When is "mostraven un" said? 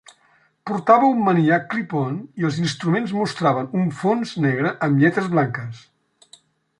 3.19-3.91